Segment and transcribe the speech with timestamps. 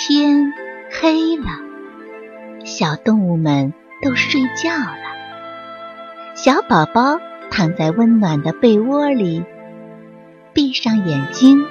[0.00, 0.52] 天
[0.92, 1.46] 黑了，
[2.64, 6.36] 小动物们都睡觉了。
[6.36, 7.18] 小宝宝
[7.50, 9.44] 躺在温暖的被窝里，
[10.52, 11.66] 闭上眼睛，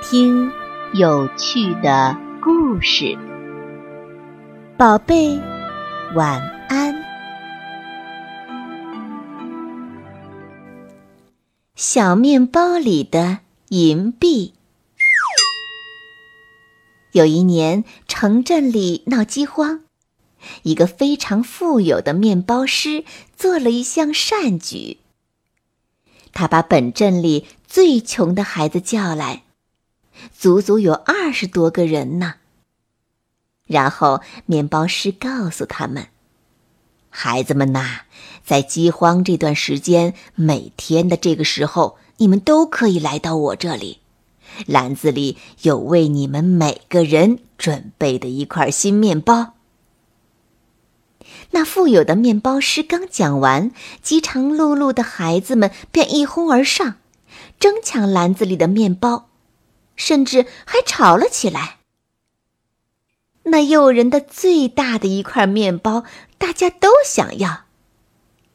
[0.00, 0.52] 听
[0.92, 3.18] 有趣的故事。
[4.76, 5.36] 宝贝，
[6.14, 6.94] 晚安。
[11.74, 13.38] 小面包里的
[13.70, 14.54] 银币。
[17.14, 19.84] 有一年，城镇里闹饥荒，
[20.64, 23.04] 一个非常富有的面包师
[23.36, 24.98] 做了一项善举。
[26.32, 29.44] 他把本镇里最穷的孩子叫来，
[30.36, 32.34] 足足有二十多个人呢。
[33.68, 36.08] 然后，面包师告诉他们
[37.10, 38.00] ：“孩子们呐，
[38.44, 44.00] 在饥荒这段时间，每天的这个时候，你们都可以来到我这里。”
[44.66, 49.54] 篮子里有为你们每个人准备的一块新面包。
[51.50, 53.70] 那富有的面包师刚讲完，
[54.02, 56.96] 饥肠辘辘的孩子们便一哄而上，
[57.58, 59.28] 争抢篮子里的面包，
[59.96, 61.78] 甚至还吵了起来。
[63.44, 66.04] 那诱人的最大的一块面包，
[66.38, 67.64] 大家都想要，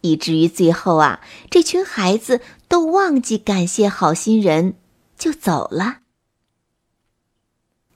[0.02, 4.76] 以至于最后啊，这群孩子都忘记感谢好心人。
[5.20, 6.00] 就走了。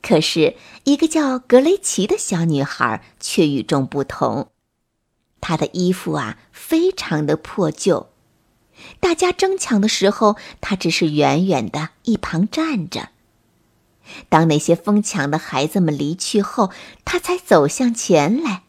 [0.03, 4.51] 可是，一个叫格雷奇的小女孩却与众不同。
[5.39, 8.09] 她的衣服啊，非常的破旧。
[8.99, 13.09] 大家争抢的时候，她只是远远的一旁站着。
[14.27, 16.69] 当那些疯抢的孩子们离去后，
[17.05, 18.63] 她才走向前来，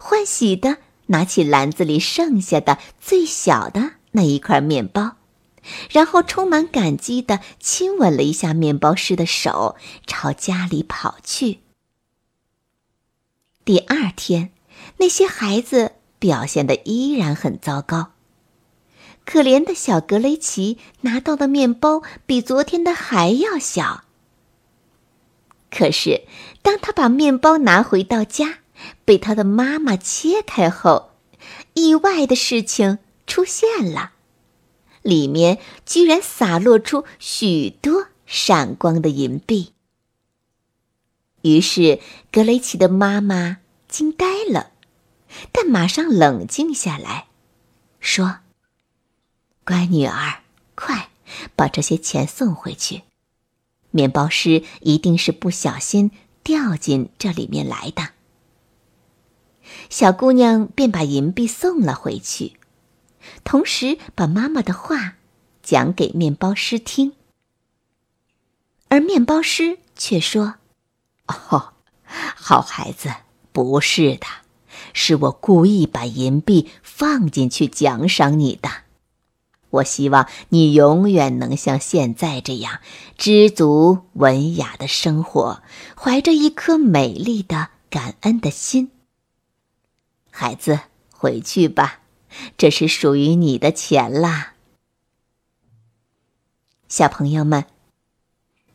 [0.00, 5.18] 欢喜的拿起篮子里剩下的最小的那一块面包。
[5.90, 11.60] 然后充满感激地亲吻了一下面包师的手，朝家里跑去。
[13.64, 14.52] 第二天，
[14.96, 18.12] 那些孩子表现的依然很糟糕。
[19.24, 24.04] 可怜的小格雷奇拿到的面包比昨天的还要小。
[25.70, 26.22] 可是，
[26.62, 28.58] 当他把面包拿回到家，
[29.04, 31.10] 被他的妈妈切开后，
[31.74, 34.12] 意外的事情出现了。
[35.02, 39.72] 里面居然洒落出许多闪光的银币。
[41.42, 42.00] 于是
[42.30, 44.72] 格雷奇的妈妈惊呆了，
[45.52, 47.28] 但马上冷静下来，
[47.98, 48.40] 说
[49.64, 50.42] ：“乖女儿，
[50.74, 51.08] 快
[51.56, 53.02] 把这些钱送回去。
[53.90, 56.10] 面包师一定是不小心
[56.42, 58.10] 掉进这里面来的。”
[59.88, 62.59] 小姑娘便把银币送了回去。
[63.44, 65.16] 同时，把妈妈的话
[65.62, 67.12] 讲给面包师听，
[68.88, 70.56] 而面包师却说
[71.26, 73.14] ：“哦，好孩子，
[73.52, 74.26] 不是的，
[74.92, 78.70] 是我故意把银币放进去奖赏你的。
[79.70, 82.80] 我希望你永远能像现在这样
[83.16, 85.62] 知足、文雅的生活，
[85.96, 88.90] 怀着一颗美丽的感恩的心。
[90.32, 90.80] 孩子，
[91.12, 91.99] 回去吧。”
[92.56, 94.54] 这是属于你的钱啦，
[96.88, 97.66] 小朋友们。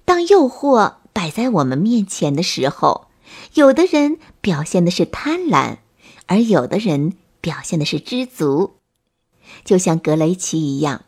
[0.04, 3.08] 当诱惑摆在我们面前的时候，
[3.56, 5.78] 有的人表现的是贪婪，
[6.28, 8.76] 而有的人表现的是知足。
[9.64, 11.06] 就像格雷奇一样，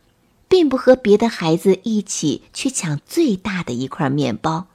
[0.48, 4.66] 并不和别的孩子一起去抢最大的一块面包，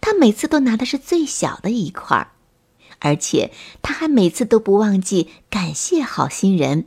[0.00, 2.32] 他每次都拿的是最小的一块，
[2.98, 6.86] 而且他还每次都不忘记感谢好心人。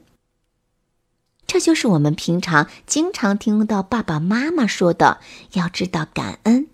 [1.47, 5.19] 这就是我们平常经常听到爸爸妈妈说的：
[5.53, 6.68] 要知道感恩，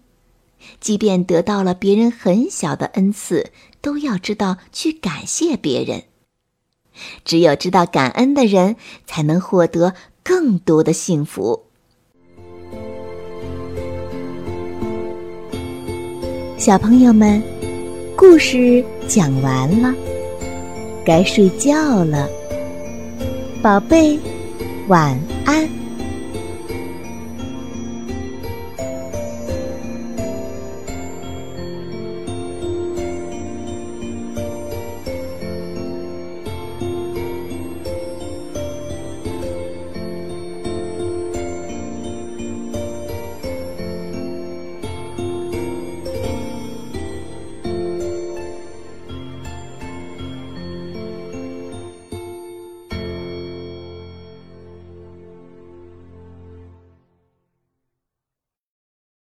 [0.79, 3.51] 即便得到了别人很小的恩赐，
[3.81, 6.05] 都要知道去感谢别人。
[7.23, 8.75] 只有知道感恩的人，
[9.05, 11.65] 才能获得更多的幸福。
[16.57, 17.41] 小朋友们，
[18.15, 19.93] 故事讲完了，
[21.05, 22.27] 该睡觉了，
[23.61, 24.19] 宝贝。
[24.87, 25.82] 晚安。